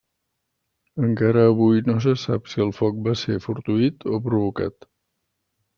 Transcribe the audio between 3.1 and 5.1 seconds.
ser fortuït o provocat.